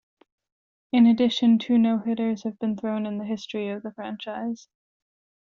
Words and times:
In 0.91 1.05
addition, 1.05 1.59
two 1.59 1.77
no-hitters 1.77 2.41
have 2.41 2.57
been 2.57 2.75
thrown 2.75 3.05
in 3.05 3.19
the 3.19 3.23
history 3.23 3.69
of 3.69 3.83
the 3.83 3.91
franchise. 3.91 4.67